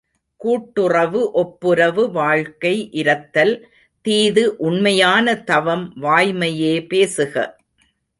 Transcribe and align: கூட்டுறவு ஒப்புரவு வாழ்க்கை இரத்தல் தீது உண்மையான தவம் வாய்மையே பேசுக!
கூட்டுறவு 0.41 1.19
ஒப்புரவு 1.41 2.03
வாழ்க்கை 2.11 2.71
இரத்தல் 2.91 3.53
தீது 4.05 4.43
உண்மையான 4.59 5.35
தவம் 5.43 5.85
வாய்மையே 6.01 6.73
பேசுக! 6.87 7.35